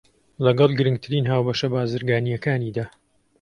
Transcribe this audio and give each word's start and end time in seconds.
لەگەڵ 0.45 0.71
گرنگترین 0.79 1.25
هاوبەشە 1.31 1.67
بازرگانییەکانیدا 1.73 2.85